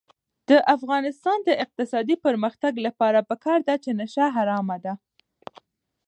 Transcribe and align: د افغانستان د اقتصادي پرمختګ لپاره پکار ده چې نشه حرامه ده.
د 0.49 0.51
افغانستان 0.75 1.37
د 1.47 1.49
اقتصادي 1.63 2.15
پرمختګ 2.25 2.73
لپاره 2.85 3.19
پکار 3.29 3.59
ده 3.67 3.75
چې 3.83 3.91
نشه 3.99 4.25
حرامه 4.35 4.77
ده. 4.85 4.93